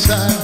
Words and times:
inside. 0.00 0.39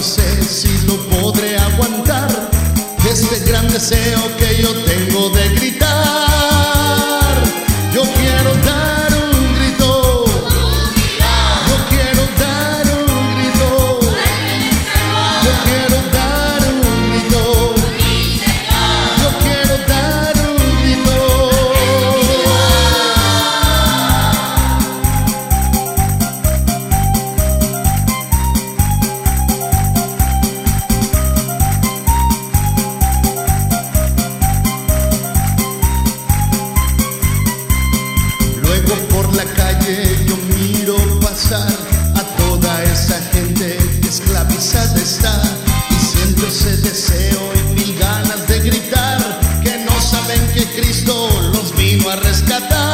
no 0.00 0.06
sé 0.06 0.42
si 0.42 0.86
lo 0.86 0.96
podré 1.10 1.58
aguantar, 1.58 2.30
este 3.06 3.38
gran 3.40 3.70
deseo 3.70 4.34
que 4.38 4.62
yo 4.62 4.70
tengo. 4.70 4.89
rescatar. 52.50 52.89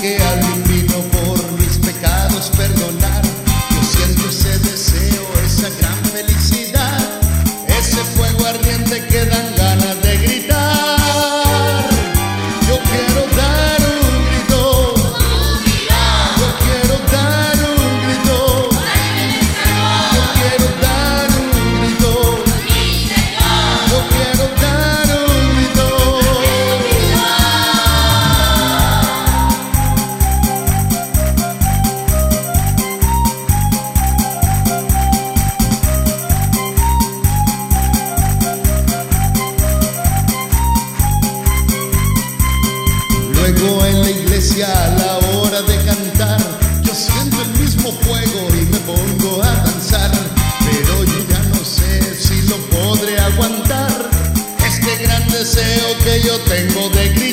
que 0.00 0.16
alguien 0.16 0.64
vino 0.64 0.96
por 1.10 1.52
mis 1.60 1.76
pecados 1.76 2.50
perdonar. 2.56 3.22
Yo 3.22 3.82
siento 3.84 4.28
ese 4.30 4.58
deseo, 4.60 5.26
esa 5.44 5.68
gran 5.78 6.04
felicidad, 6.06 6.98
ese 7.66 8.02
fuego 8.16 8.46
ardiente 8.46 9.04
que 9.08 9.26
En 43.70 44.02
la 44.02 44.10
iglesia 44.10 44.66
a 44.66 44.88
la 44.98 45.18
hora 45.28 45.62
de 45.62 45.76
cantar, 45.84 46.40
yo 46.82 46.92
siento 46.92 47.40
el 47.40 47.62
mismo 47.62 47.92
fuego 47.92 48.48
y 48.50 48.66
me 48.66 48.78
pongo 48.78 49.42
a 49.44 49.54
danzar. 49.64 50.10
Pero 50.58 51.04
yo 51.04 51.24
ya 51.28 51.40
no 51.44 51.64
sé 51.64 52.16
si 52.16 52.42
lo 52.48 52.56
podré 52.66 53.16
aguantar, 53.20 54.10
este 54.66 55.04
gran 55.04 55.24
deseo 55.28 55.96
que 56.02 56.20
yo 56.20 56.36
tengo 56.40 56.90
de 56.90 57.08
gritar. 57.10 57.29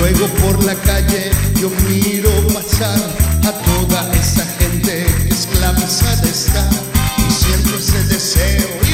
Luego 0.00 0.26
por 0.42 0.64
la 0.64 0.74
calle 0.74 1.30
yo 1.60 1.70
miro 1.88 2.30
pasar 2.54 2.98
a 3.44 3.52
toda 3.52 4.10
esa 4.14 4.44
gente 4.58 5.06
esclavizada 5.28 6.28
está 6.28 6.68
y 7.28 7.32
siempre 7.32 7.76
ese 7.76 8.02
deseo 8.04 8.87